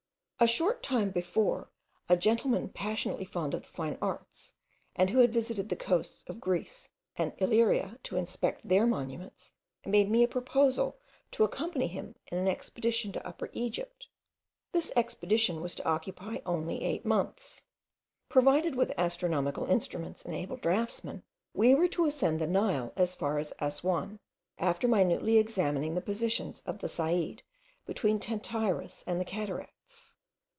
[0.43, 1.69] A short time before,
[2.09, 4.55] a gentleman passionately fond of the fine arts,
[4.95, 9.51] and who had visited the coasts of Greece and Illyria to inspect their monuments,
[9.85, 10.97] made me a proposal
[11.29, 14.07] to accompany him in an expedition to Upper Egypt.
[14.71, 17.61] This expedition was to occupy only eight months.
[18.27, 21.21] Provided with astronomical instruments and able draughtsmen,
[21.53, 24.17] we were to ascend the Nile as far as Assouan,
[24.57, 27.43] after minutely examining the positions of the Said,
[27.85, 30.15] between Tentyris and the cataracts.